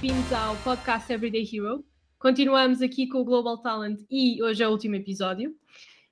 [0.00, 1.84] bem-vindos ao podcast Everyday Hero.
[2.18, 5.54] Continuamos aqui com o Global Talent e hoje é o último episódio.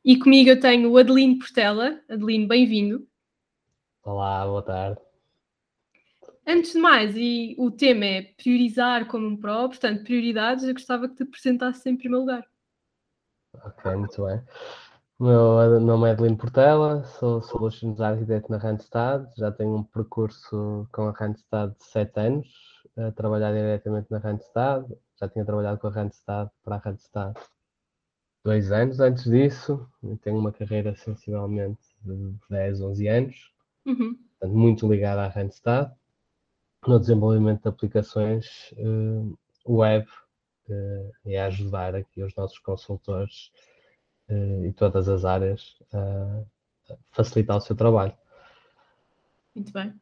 [0.04, 1.98] E comigo eu tenho o Adelino Portela.
[2.06, 3.08] Adelino, bem-vindo.
[4.02, 5.00] Olá, boa tarde.
[6.46, 11.08] Antes de mais, e o tema é priorizar como um pró, portanto, prioridades, eu gostava
[11.08, 12.44] que te apresentasses em primeiro lugar.
[13.54, 14.42] Ok, muito bem.
[15.18, 20.86] O meu nome é Adelino Portela, sou Solutions Architect na Randstad, já tenho um percurso
[20.92, 22.67] com a Randstad de 7 anos,
[22.98, 24.84] a trabalhar diretamente na Randstad,
[25.20, 27.34] já tinha trabalhado com a Randstad para a Randstad
[28.44, 29.86] dois anos antes disso,
[30.22, 33.52] tenho uma carreira sensivelmente de 10, 11 anos,
[33.84, 34.18] Uhum.
[34.38, 35.92] portanto, muito ligada à Randstad,
[36.86, 40.06] no desenvolvimento de aplicações eh, web
[40.68, 43.50] eh, e a ajudar aqui os nossos consultores
[44.28, 46.44] eh, e todas as áreas a
[47.12, 48.16] facilitar o seu trabalho.
[49.54, 50.00] Muito bem.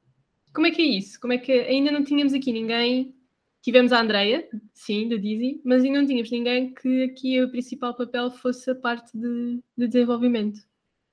[0.57, 1.21] Como é que é isso?
[1.21, 3.15] Como é que ainda não tínhamos aqui ninguém?
[3.61, 7.95] Tivemos a Andreia, sim, da Dizzy, mas ainda não tínhamos ninguém que aqui o principal
[7.95, 10.59] papel fosse a parte de, de desenvolvimento.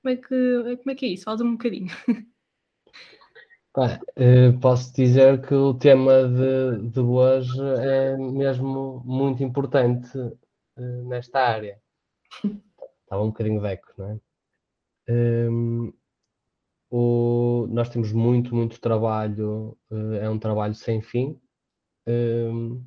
[0.00, 1.24] Como é, que, como é que é isso?
[1.24, 1.92] Fala-me um bocadinho.
[4.14, 10.16] Eh, posso dizer que o tema de, de hoje é mesmo muito importante
[10.76, 11.82] eh, nesta área.
[13.02, 14.20] Estava um bocadinho de eco, não é?
[15.08, 15.92] Hum,
[16.96, 21.38] o- nós temos muito, muito trabalho, eh, é um trabalho sem fim,
[22.06, 22.82] hum,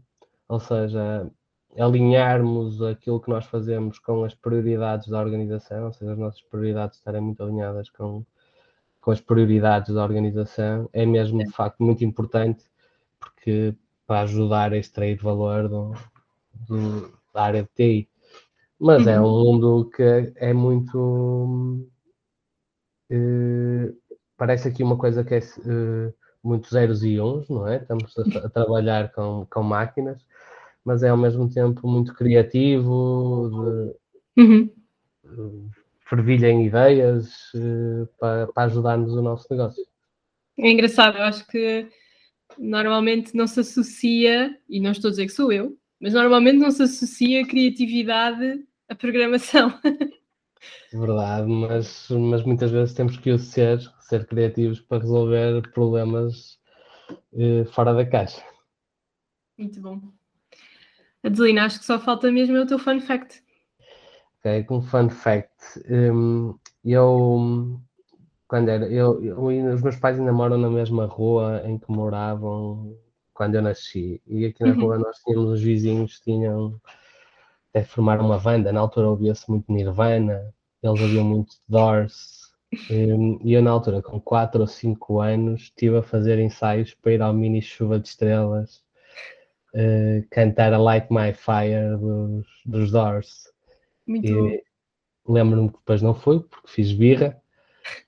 [0.49, 1.29] ou seja,
[1.77, 6.97] alinharmos aquilo que nós fazemos com as prioridades da organização, ou seja, as nossas prioridades
[6.99, 8.25] estarem muito alinhadas com,
[9.01, 12.65] com as prioridades da organização, é mesmo de facto muito importante,
[13.19, 13.75] porque
[14.07, 15.93] para ajudar a extrair valor do,
[16.67, 18.09] do- da área de TI.
[18.79, 20.03] Mas é um mundo que
[20.37, 21.87] é muito.
[23.09, 23.91] Eh,
[24.37, 26.13] parece aqui uma coisa que é eh,
[26.43, 27.77] muito zeros e uns, não é?
[27.77, 30.25] Estamos a, a trabalhar com, com máquinas,
[30.85, 33.49] mas é ao mesmo tempo muito criativo,
[34.35, 34.65] de, Uhum.
[35.23, 35.69] de
[36.07, 39.83] fervilha em ideias eh, para, para ajudarmos o nosso negócio.
[40.59, 41.87] É engraçado, eu acho que
[42.57, 46.71] normalmente não se associa, e não estou a dizer que sou eu, mas normalmente não
[46.71, 49.73] se associa criatividade à programação.
[50.91, 56.59] Verdade, mas, mas muitas vezes temos que o ser, ser criativos para resolver problemas
[57.33, 58.41] eh, fora da caixa.
[59.57, 60.01] Muito bom.
[61.23, 63.43] Adelina, acho que só falta mesmo é o teu fun fact.
[64.39, 67.79] Ok, com fun fact, hum, eu
[68.47, 72.95] quando era, eu, eu os meus pais ainda moram na mesma rua em que moravam
[73.33, 74.21] quando eu nasci.
[74.25, 74.81] E aqui na Uhum.
[74.81, 76.79] rua nós tínhamos os vizinhos, tinham
[77.69, 82.51] até formaram uma banda, na altura ouvia-se muito Nirvana, eles ouviam muito Doors.
[82.89, 87.13] hum, e eu na altura, com 4 ou 5 anos, estive a fazer ensaios para
[87.13, 88.83] ir ao mini Chuva de Estrelas,
[89.75, 93.51] eh, cantar a Light My Fire dos, dos Doors.
[94.07, 94.27] Muito
[95.27, 97.41] lembro-me que depois não fui, porque fiz birra,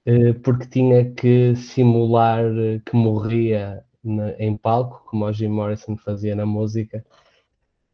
[0.05, 5.97] eh, porque tinha que simular eh, que morria na- em palco, como o Jim Morrison
[5.97, 7.05] fazia na música,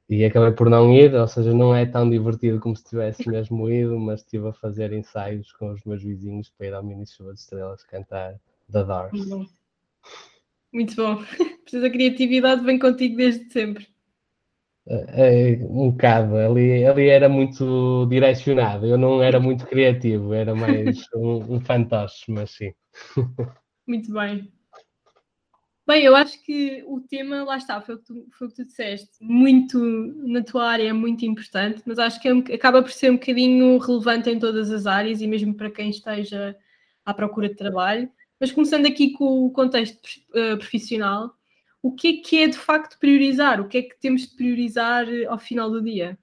[0.07, 3.69] e acabei por não ir, ou seja, não é tão divertido como se tivesse mesmo
[3.69, 7.33] ido, mas estive a fazer ensaios com os meus vizinhos para ir ao Mini Show
[7.33, 8.39] de Estrelas cantar
[8.71, 9.27] The Doors.
[10.71, 11.17] Muito bom.
[11.63, 13.87] Precisa criatividade vem contigo desde sempre.
[14.87, 20.53] É, é, um bocado, ali, ali era muito direcionado, eu não era muito criativo, era
[20.53, 22.71] mais um, um fantoche, mas sim.
[23.87, 24.54] Muito bem.
[25.87, 28.55] Bem, eu acho que o tema, lá está, foi o que tu, foi o que
[28.55, 29.77] tu disseste, muito
[30.27, 33.77] na tua área é muito importante, mas acho que é acaba por ser um bocadinho
[33.77, 36.57] relevante em todas as áreas e mesmo para quem esteja
[37.05, 38.09] à procura de trabalho.
[38.39, 41.35] Mas começando aqui com o contexto eh, profissional,
[41.83, 43.61] o que é que é de facto priorizar?
[43.61, 46.17] O que é que temos de priorizar eh, ao final do dia?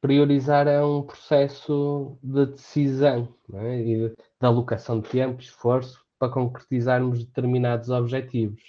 [0.00, 3.78] Priorizar é um processo de decisão é?
[3.78, 8.62] e de, de alocação de tempo, esforço para concretizarmos determinados objetivos.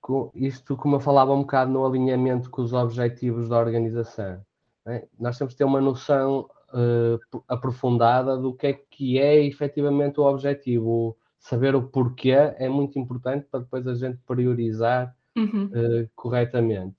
[0.00, 4.40] Com isto, como eu falava um bocado no alinhamento com os objetivos da organização,
[4.86, 5.04] não é?
[5.18, 10.24] nós temos que ter uma noção eh, aprofundada do que é que é efetivamente o
[10.24, 11.18] objetivo.
[11.40, 15.70] Saber o porquê é muito importante para depois a gente priorizar Uhum.
[15.72, 16.96] eh, corretamente.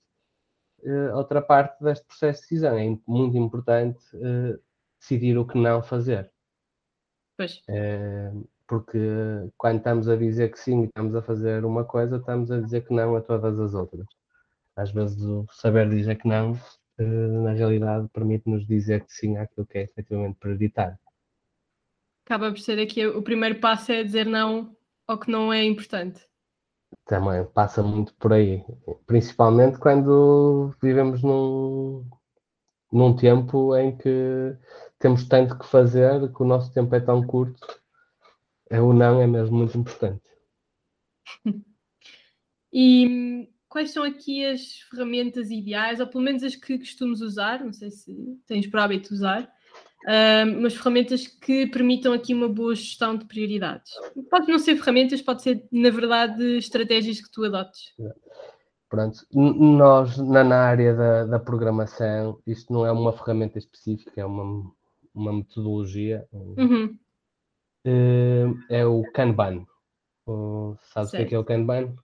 [0.82, 4.58] Eh, outra parte deste processo de decisão é muito importante eh,
[4.98, 6.30] decidir o que não fazer.
[7.40, 8.32] Pois, Eh,
[8.68, 8.98] porque
[9.56, 12.86] quando estamos a dizer que sim e estamos a fazer uma coisa, estamos a dizer
[12.86, 14.06] que não a todas as outras.
[14.76, 16.52] Às vezes o saber dizer que não,
[16.98, 20.98] eh, na realidade, permite-nos dizer que sim àquilo que é efetivamente prioritário.
[22.26, 24.76] acaba por ser aqui o primeiro passo é dizer não
[25.08, 26.20] ao que não é importante.
[27.06, 28.62] também passa muito por aí,
[29.06, 32.04] principalmente quando vivemos num,
[32.92, 34.54] num tempo em que
[35.00, 37.80] temos tanto que fazer, que o nosso tempo é tão curto,
[38.68, 40.22] é o não é mesmo muito importante.
[42.72, 47.72] E quais são aqui as ferramentas ideais, ou pelo menos as que costumes usar, não
[47.72, 48.14] sei se
[48.46, 53.90] tens por hábito usar, uh, mas ferramentas que permitam aqui uma boa gestão de prioridades.
[54.30, 57.92] Pode não ser ferramentas, pode ser, na verdade, estratégias que tu adotes.
[58.88, 64.68] Pronto, nós na, área da, da, programação, isto não é uma ferramenta específica, é uma,
[65.14, 66.26] uma metodologia.
[66.32, 66.98] Uhum.
[67.86, 69.66] Uh, é o Kanban.
[70.92, 71.94] Sabes o que é, que é o Kanban?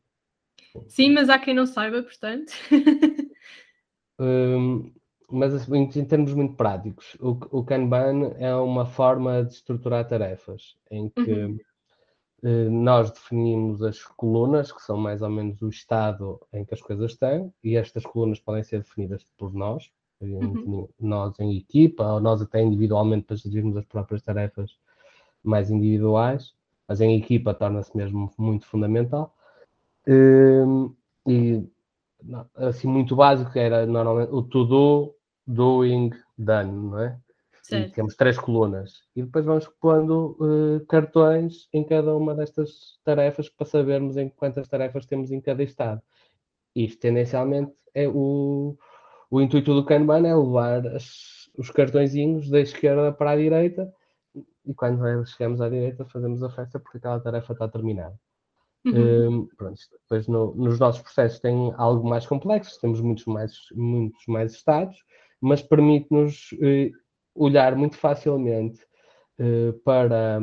[0.88, 2.52] Sim, mas há quem não saiba, portanto.
[4.18, 4.92] um,
[5.30, 10.76] mas assim, em termos muito práticos, o, o Kanban é uma forma de estruturar tarefas
[10.90, 11.58] em que uhum.
[12.42, 16.80] Eh, nós definimos as colunas, que são mais ou menos o estado em que as
[16.80, 19.90] coisas estão, e estas colunas podem ser definidas por nós,
[20.20, 20.88] uhum.
[20.98, 24.78] nós em equipa, ou nós até individualmente para gerirmos as próprias tarefas
[25.42, 26.54] mais individuais,
[26.88, 29.34] mas em equipa torna-se mesmo muito fundamental.
[30.06, 30.94] Um,
[31.26, 31.64] e
[32.56, 35.14] assim, muito básico era normalmente o to do,
[35.46, 37.18] doing, done, não é?
[37.70, 39.02] E temos três colunas.
[39.14, 44.68] E depois vamos pondo uh, cartões em cada uma destas tarefas para sabermos em quantas
[44.68, 46.00] tarefas temos em cada estado.
[46.76, 48.76] Isto, tendencialmente, é o,
[49.30, 53.92] o intuito do Kanban é levar as, os cartõezinhos da esquerda para a direita
[54.64, 58.18] e quando chegamos à direita fazemos a festa porque aquela tarefa está terminada.
[58.84, 59.28] Uhum.
[59.28, 64.24] Um, pronto, depois no, nos nossos processos tem algo mais complexo, temos muitos mais, muitos
[64.28, 64.96] mais estados,
[65.40, 66.92] mas permite-nos uh,
[67.34, 68.80] olhar muito facilmente
[69.40, 70.40] uh, para,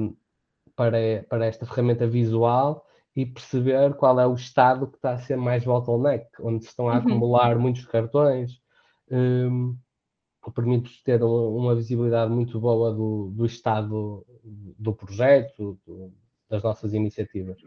[0.75, 2.85] para, para esta ferramenta visual
[3.15, 6.89] e perceber qual é o estado que está a ser mais bottleneck, onde se estão
[6.89, 6.99] a uhum.
[6.99, 8.61] acumular muitos cartões.
[9.13, 9.77] Um,
[10.53, 16.11] permite ter uma visibilidade muito boa do, do estado do projeto, do,
[16.49, 17.57] das nossas iniciativas.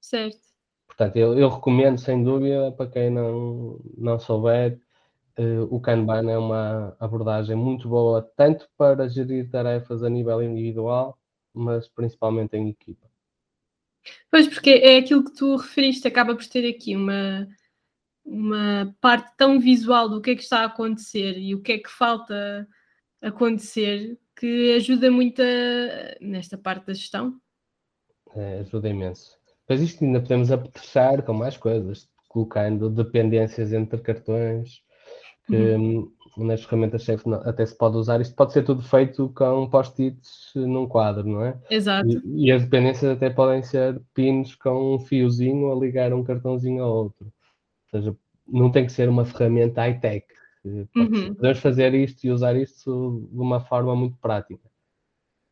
[0.00, 0.38] Certo.
[0.86, 4.80] Portanto, eu, eu, recomendo sem dúvida para quem não, não souber,
[5.38, 11.18] uh, o Kanban é uma abordagem muito boa, tanto para gerir tarefas a nível individual,
[11.52, 13.06] mas principalmente em equipa.
[14.30, 17.46] Pois, porque é aquilo que tu referiste, acaba por ter aqui uma,
[18.26, 21.78] uma parte tão visual do que é que está a acontecer e o que é
[21.78, 22.66] que falta
[23.22, 27.34] acontecer que ajuda muito a, nesta parte da gestão.
[28.34, 29.30] É, ajuda imenso.
[29.68, 34.82] Mas isto ainda podemos apetrechar com mais coisas, colocando dependências entre cartões,
[35.46, 36.12] que uhum.
[36.36, 38.20] nas ferramentas chefe até se pode usar.
[38.20, 41.58] Isto pode ser tudo feito com post-its num quadro, não é?
[41.70, 42.08] Exato.
[42.08, 46.82] E, e, as dependências até podem ser pins com um fiozinho a ligar um cartãozinho
[46.82, 47.32] ao outro.
[47.96, 48.16] Ou seja,
[48.46, 50.26] não tem que ser uma ferramenta high-tech.
[50.64, 51.34] Uhum.
[51.34, 54.68] Podemos fazer isto e usar isto de uma forma muito prática.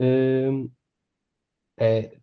[0.00, 0.68] Hum,
[1.78, 2.18] é,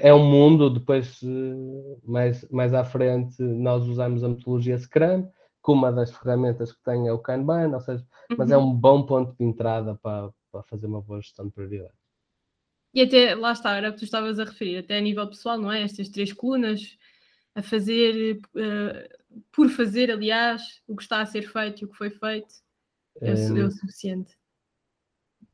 [0.00, 5.28] é um mundo, depois eh, mais, mais à frente nós usamos a metodologia Scrum,
[5.64, 8.36] que uma das ferramentas que tem é o Kanban, ou seja, uhum.
[8.38, 8.70] mas é uhum.
[8.70, 11.94] um bom ponto de entrada para, para fazer uma boa gestão de prioridade.
[12.92, 15.58] E até, lá está, era o que tu estavas a referir, até a nível pessoal,
[15.58, 15.82] não é?
[15.82, 16.98] Estas três colunas,
[17.54, 19.19] a fazer, uh,
[19.52, 22.54] por fazer, aliás, o que está a ser feito e o que foi feito,
[23.20, 24.36] é, é, o suficiente.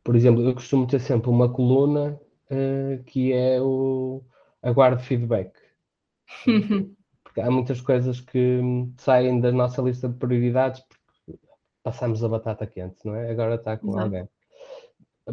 [0.03, 4.23] Por exemplo, eu costumo ter sempre uma coluna uh, que é o
[4.63, 5.53] aguardo feedback.
[7.25, 8.61] porque há muitas coisas que
[8.97, 11.39] saem da nossa lista de prioridades porque
[11.83, 13.31] passamos a batata quente, não é?
[13.31, 14.05] Agora está com Exato.
[14.05, 14.29] alguém.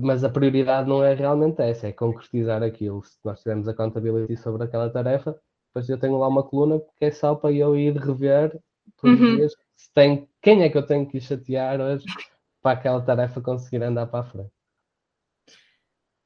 [0.02, 3.04] Mas a prioridade não é realmente essa, é concretizar aquilo.
[3.04, 5.40] Se nós tivermos a accountability sobre aquela tarefa,
[5.74, 8.60] depois eu tenho lá uma coluna que é só para eu ir rever
[9.02, 9.32] todos uhum.
[9.32, 12.06] os dias se tem, quem é que eu tenho que chatear hoje
[12.62, 14.52] para aquela tarefa conseguir andar para a frente.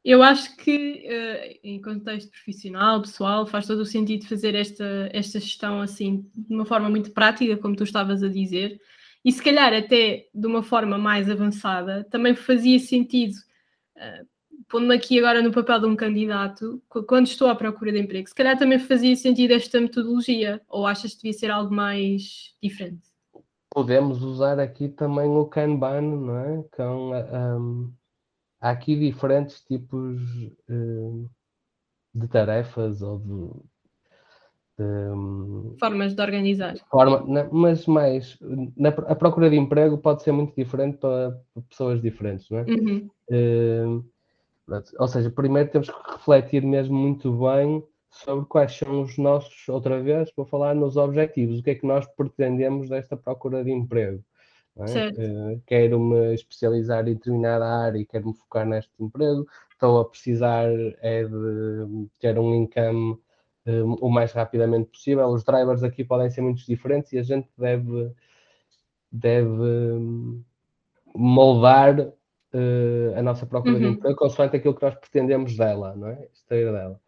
[0.03, 5.39] Eu acho que, uh, em contexto profissional, pessoal, faz todo o sentido fazer esta, esta
[5.39, 8.79] gestão assim, de uma forma muito prática, como tu estavas a dizer,
[9.25, 13.33] e se calhar até de uma forma mais avançada, também fazia sentido,
[13.97, 14.27] uh,
[14.69, 18.35] pondo-me aqui agora no papel de um candidato, quando estou à procura de emprego, se
[18.35, 23.07] calhar também fazia sentido esta metodologia, ou achas que devia ser algo mais diferente?
[23.69, 26.63] Podemos usar aqui também o Kanban, não é?
[26.71, 27.93] Com, um
[28.59, 30.21] há aqui diferentes tipos
[30.69, 31.29] uh,
[32.13, 33.77] de tarefas ou de.
[34.79, 36.75] Um, Formas de organizar.
[36.89, 38.37] Forma, na, mas mais.
[38.75, 42.63] Na, a procura de emprego pode ser muito diferente para, para pessoas diferentes, não é?
[42.63, 43.09] Uhum.
[43.29, 44.05] Uh,
[44.99, 50.01] ou seja, primeiro temos que refletir mesmo muito bem sobre quais são os nossos, outra
[50.01, 54.23] vez, vou falar nos objetivos, o que é que nós pretendemos desta procura de emprego.
[54.77, 55.09] É?
[55.09, 60.05] Uh, quero me especializar em determinada área e quero me focar neste emprego, estou a
[60.05, 60.69] precisar
[61.01, 63.13] é de ter um income
[63.65, 65.27] uh, o mais rapidamente possível.
[65.29, 68.11] Os drivers aqui podem ser muito diferentes e a gente deve,
[69.11, 70.43] deve hum,
[71.15, 72.13] moldar
[72.57, 73.79] uh, a nossa procura uhum.
[73.79, 76.27] de emprego consoante aquilo que nós pretendemos dela, não é?
[76.33, 76.99] Extrair dela.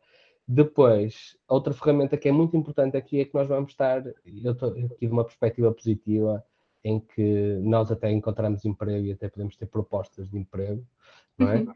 [0.48, 4.68] Depois, outra ferramenta que é muito importante aqui é que nós vamos estar, eu, tô,
[4.68, 6.44] eu tive uma perspectiva positiva
[6.84, 10.84] em que nós até encontramos emprego e até podemos ter propostas de emprego,
[11.38, 11.58] não é?
[11.58, 11.74] Uhum.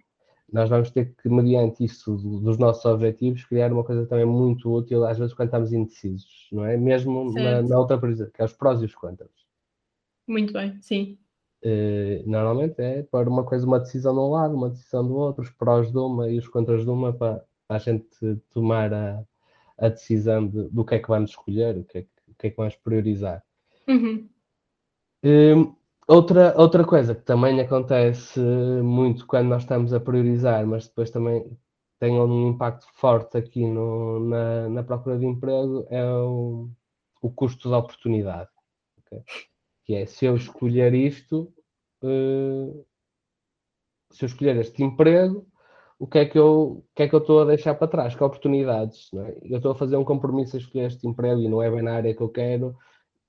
[0.51, 5.06] Nós vamos ter que, mediante isso dos nossos objetivos, criar uma coisa também muito útil,
[5.06, 6.77] às vezes quando estamos indecisos, não é?
[6.77, 9.32] Mesmo na, na, outra que é os prós e os contras.
[10.27, 11.18] Muito bem, sim.
[11.65, 15.43] Uh, normalmente é para uma coisa, uma decisão de um lado, uma decisão do outro,
[15.43, 19.24] os prós de uma e os contras de uma, para, a gente tomar a,
[19.77, 22.50] a decisão de, do que é que vamos escolher, o que é que, que, é
[22.50, 23.41] que vamos priorizar.
[23.88, 24.27] Uhum.
[25.24, 28.41] Um, outra, outra coisa que também acontece
[28.84, 31.58] muito quando nós estamos a priorizar, mas depois também
[31.98, 36.70] tem um impacto forte aqui no, na, na procura de emprego, é o,
[37.22, 38.50] o custo da oportunidade.
[39.00, 39.24] Okay?
[39.86, 41.54] Que é, se eu escolher isto,
[42.04, 42.86] uh,
[44.12, 45.46] se eu escolher este emprego,
[46.00, 48.16] o que é que eu, o que é que eu estou a deixar para trás?
[48.16, 49.10] Que oportunidades?
[49.13, 49.38] É?
[49.44, 51.96] Eu estou a fazer um compromisso a escolher este emprego e não é bem na
[51.96, 52.75] área que eu quero,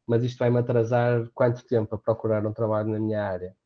[0.06, 3.56] mas isto vai-me atrasar quanto tempo a procurar um trabalho na minha área?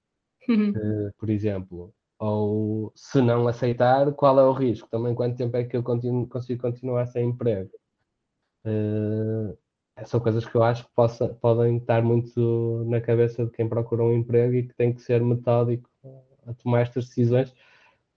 [0.48, 0.70] Uhum.
[0.70, 1.92] Uh, por exemplo.
[2.20, 4.88] Ou se não aceitar, qual é o risco?
[4.90, 7.70] Também quanto tempo é que eu continuo, consigo continuar sem emprego?
[8.66, 9.56] Uh,
[10.04, 14.02] são coisas que eu acho que possa, podem estar muito na cabeça de quem procura
[14.02, 15.88] um emprego e que tem que ser metódico
[16.46, 17.54] a tomar estas decisões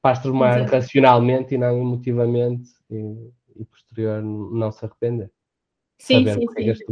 [0.01, 5.31] para as tomar racionalmente e não emotivamente e, e, posterior não se arrepender.
[5.99, 6.85] Sim, sim, é sim.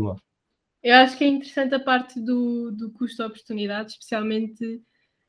[0.82, 4.64] Eu acho que é interessante a parte do, do custo-oportunidade, especialmente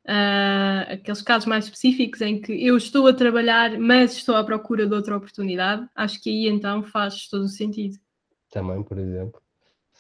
[0.07, 4.87] uh, aqueles casos mais específicos em que eu estou a trabalhar, mas estou à procura
[4.87, 5.89] de outra oportunidade.
[5.95, 7.97] Acho que aí então faz todo o sentido.
[8.51, 9.41] Também, por exemplo.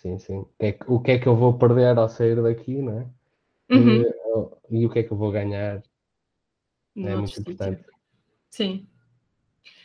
[0.00, 0.46] Sim, sim.
[0.58, 3.74] É o que é que eu vou perder ao sair daqui, não é?
[3.74, 4.02] Uhum.
[4.70, 5.82] E, e, o que é que eu vou ganhar
[6.96, 7.84] é muito importante.
[8.50, 8.88] Sim.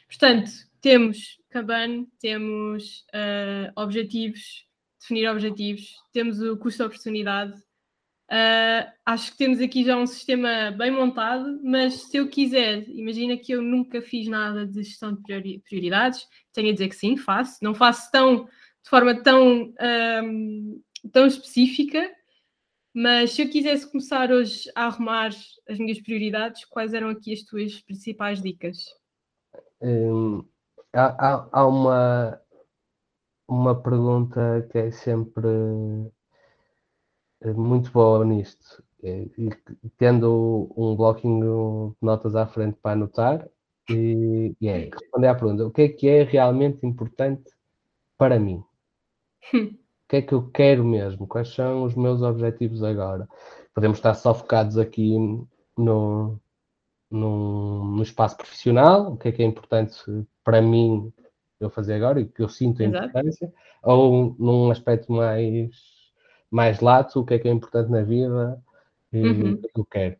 [0.07, 4.65] Portanto, temos Kanban, temos uh, objetivos,
[5.01, 7.53] definir objetivos, temos o custo-oportunidade.
[8.31, 13.35] Uh, acho que temos aqui já um sistema bem montado, mas se eu quiser, imagina
[13.35, 17.57] que eu nunca fiz nada de gestão de prioridades, tenho a dizer que sim, faço.
[17.61, 18.47] Não faço tão,
[18.85, 19.73] de forma tão,
[20.23, 22.07] um, tão específica,
[22.93, 25.31] mas se eu quisesse começar hoje a arrumar
[25.67, 28.77] as minhas prioridades, quais eram aqui as tuas principais dicas?
[29.81, 30.45] Hum,
[30.93, 32.39] há, há, há, uma,
[33.47, 35.47] uma pergunta que é sempre
[37.41, 38.83] eh, muito boa nisto.
[39.03, 39.49] E,
[39.97, 43.49] tendo um bloquinho de notas à frente para anotar,
[43.89, 47.51] e, e é responder à pergunta: o que é que é realmente importante
[48.17, 48.63] para mim?
[49.53, 51.25] O que é que eu quero mesmo?
[51.25, 53.27] Quais são os meus objetivos agora?
[53.73, 55.17] Podemos estar só focados aqui
[55.77, 56.39] no,
[57.09, 59.95] no, no espaço profissional, o que é que é importante
[60.43, 61.11] para mim
[61.59, 63.07] eu fazer agora e que eu sinto a Exato.
[63.07, 65.71] importância, ou num aspecto mais,
[66.51, 68.61] mais lato, o que é que é importante na vida
[69.11, 69.53] e uhum.
[69.53, 70.15] o que é que eu quero.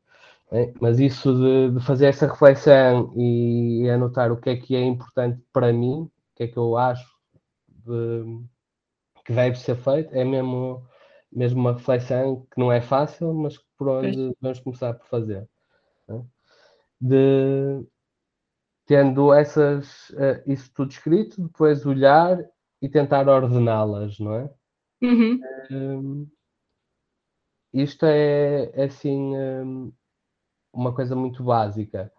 [0.51, 0.73] É?
[0.79, 5.41] Mas isso de, de, fazer essa reflexão e anotar o que é que é importante
[5.51, 7.05] para mim, o que é que eu acho
[7.67, 8.41] de,
[9.25, 10.87] que deve ser feito, é mesmo,
[11.31, 15.49] mesmo uma reflexão que não é fácil, mas por onde vamos começar por fazer.
[16.07, 16.21] É?
[17.01, 17.85] De,
[18.85, 22.37] tendo essas, uh, isso tudo escrito, depois olhar
[22.81, 24.53] e tentar ordená-las, não é?
[25.01, 25.39] Uhum.
[25.71, 26.27] Um,
[27.73, 29.91] isto é, é assim um,
[30.71, 32.11] uma coisa muito básica,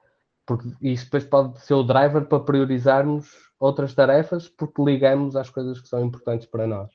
[0.47, 5.81] porque isso depois pode ser o driver para priorizarmos outras tarefas porque ligamos às coisas
[5.81, 6.91] que são importantes para nós.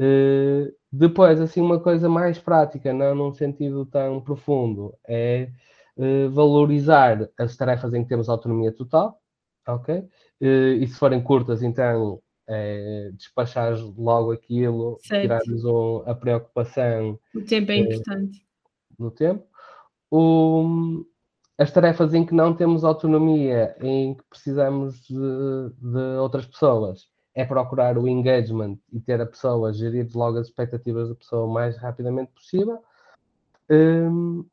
[0.00, 5.50] Uh, depois, assim, uma coisa mais prática, não num sentido tão profundo, é
[5.96, 9.20] uh, valorizar as tarefas em que temos autonomia total,
[9.68, 9.98] ok?
[10.40, 17.18] Uh, e se forem curtas, então, é, despachar logo aquilo, tirarmos um, a preocupação.
[17.34, 18.44] O tempo é importante.
[18.98, 19.44] No tempo.
[20.10, 21.04] O,
[21.58, 27.44] as tarefas em que não temos autonomia, em que precisamos de, de, outras pessoas, é
[27.44, 31.76] procurar o engagement e ter a pessoa, gerir logo as expectativas da pessoa o mais
[31.76, 32.82] rapidamente possível.
[33.70, 34.44] Um,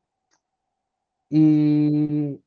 [1.32, 2.40] e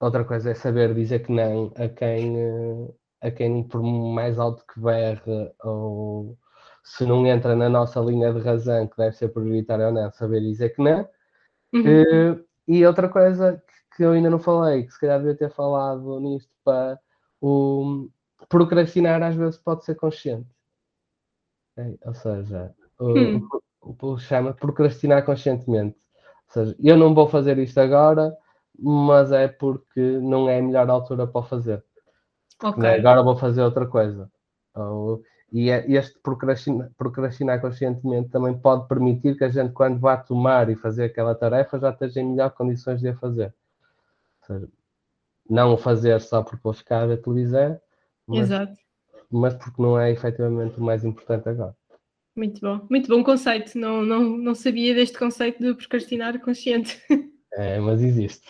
[0.00, 2.36] outra coisa é saber dizer que não a quem,
[3.20, 6.36] a quem, por mais alto que berre, ou
[6.82, 10.40] se não entra na nossa linha de razão, que deve ser prioritário ou não, saber
[10.40, 11.08] dizer que não.
[11.72, 11.82] Uhum.
[11.82, 13.62] Uh, e outra coisa
[13.96, 16.98] que eu ainda não falei, que se calhar devia ter falado nisto, para
[17.40, 18.08] o
[18.48, 20.48] procrastinar às vezes pode ser consciente.
[21.76, 23.48] É, ou seja, hum.
[23.80, 25.96] o, o, o chama procrastinar conscientemente.
[26.48, 28.36] Ou seja, eu não vou fazer isto agora,
[28.78, 31.84] mas é porque não é a melhor altura para fazer.
[32.62, 32.98] Okay.
[32.98, 34.30] Agora vou fazer outra coisa.
[34.74, 40.16] Ou, e é, este procrastinar, procrastinar conscientemente também pode permitir que a gente, quando vá
[40.16, 43.54] tomar e fazer aquela tarefa, já esteja em melhores condições de a fazer.
[44.40, 44.68] Ou seja,
[45.48, 47.78] não o fazer só porque vou ficar a televisão,
[48.26, 48.48] mas,
[49.30, 51.76] mas porque não é efetivamente o mais importante agora.
[52.34, 53.78] Muito bom, muito bom conceito.
[53.78, 57.00] Não, não, não sabia deste conceito de procrastinar consciente.
[57.54, 58.40] É, mas existe.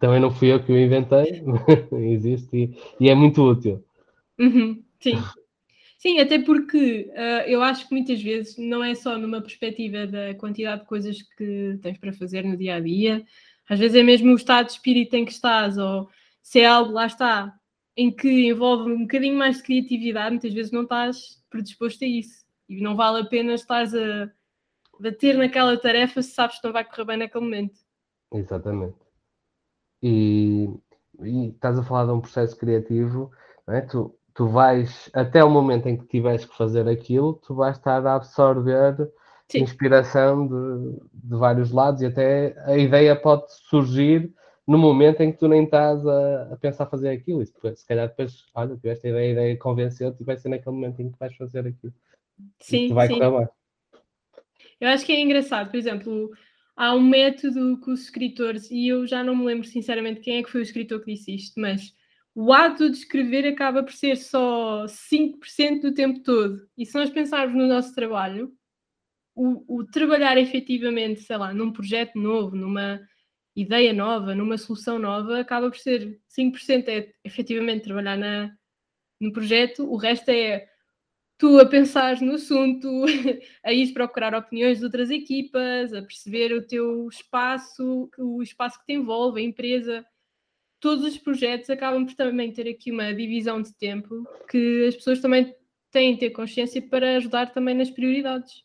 [0.00, 1.40] Também não fui eu que o inventei,
[2.12, 3.84] existe e, e, é muito útil.
[4.40, 5.14] Uhum, sim.
[6.00, 10.34] Sim, até porque uh, eu acho que muitas vezes não é só numa perspectiva da
[10.34, 13.22] quantidade de coisas que tens para fazer no dia a dia,
[13.68, 16.08] às vezes é mesmo o estado de espírito em que estás, ou
[16.42, 17.54] se é algo, lá está,
[17.94, 22.46] em que envolve um bocadinho mais de criatividade, muitas vezes não estás predisposto a isso.
[22.66, 24.32] E não vale a pena estares a
[24.98, 27.78] bater naquela tarefa se sabes que não vai correr bem naquele momento.
[28.32, 28.96] Exatamente.
[30.02, 30.66] E,
[31.20, 33.30] e estás a falar de um processo criativo,
[33.66, 33.82] não é?
[33.82, 38.04] tu, tu vais, até o momento em que tiveres que fazer aquilo, tu vais estar
[38.06, 39.10] a absorver
[39.48, 39.62] Sim.
[39.62, 44.32] inspiração de, de vários lados e até a ideia pode surgir
[44.66, 47.42] no momento em que tu nem estás a, a pensar fazer aquilo.
[47.42, 50.48] E depois, se calhar depois, olha, tiveste a ideia, a ideia convenceu-te e vai ser
[50.48, 51.92] naquele momento em que vais fazer aquilo.
[52.60, 53.18] Sim, vai sim.
[54.80, 56.30] Eu acho que é engraçado, por exemplo,
[56.76, 60.42] há um método que os escritores, e eu já não me lembro sinceramente quem é
[60.42, 61.92] que foi o escritor que disse isto, mas
[62.34, 66.68] o ato de escrever acaba por ser só 5% do tempo todo.
[66.76, 68.52] E se nós pensarmos no nosso trabalho,
[69.34, 73.00] o, o, trabalhar efetivamente, sei lá, num projeto novo, numa
[73.56, 78.56] ideia nova, numa solução nova, acaba por ser 5% é efetivamente trabalhar na,
[79.20, 80.68] no projeto, o resto é
[81.38, 82.88] tu a pensar no assunto,
[83.64, 88.86] a ir procurar opiniões de outras equipas, a perceber o teu espaço, o espaço que
[88.86, 90.04] te envolve, a empresa.
[90.80, 95.20] Todos os projetos acabam por também ter aqui uma divisão de tempo que as pessoas
[95.20, 95.54] também
[95.90, 98.64] têm de ter consciência para ajudar também nas prioridades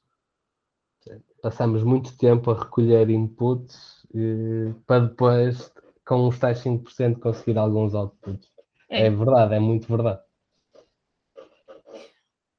[1.45, 5.71] passamos muito tempo a recolher inputs eh, para depois,
[6.03, 8.49] com os tais 5%, conseguir alguns outputs.
[8.89, 9.05] É.
[9.05, 10.21] é verdade, é muito verdade.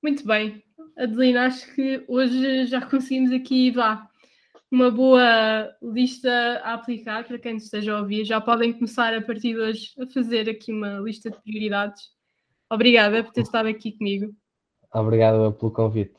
[0.01, 0.63] Muito bem.
[0.97, 4.09] Adelina, acho que hoje já conseguimos aqui, vá,
[4.71, 8.25] uma boa lista a aplicar para quem esteja a ouvir.
[8.25, 12.03] Já podem começar a partir de hoje a fazer aqui uma lista de prioridades.
[12.71, 14.35] Obrigada por ter estado aqui comigo.
[14.93, 16.17] Obrigado pelo convite.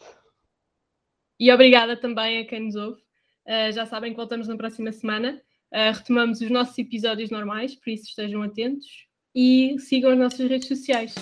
[1.39, 3.01] E obrigada também a quem nos ouve.
[3.45, 5.41] Uh, já sabem que voltamos na próxima semana.
[5.71, 10.67] Uh, retomamos os nossos episódios normais, por isso estejam atentos e sigam as nossas redes
[10.67, 11.13] sociais.